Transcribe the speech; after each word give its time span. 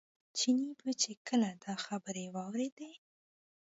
چیني 0.37 0.71
به 0.79 0.91
چې 1.01 1.11
کله 1.27 1.49
دا 1.63 1.73
خبرې 1.85 2.25
واورېدې. 2.35 2.91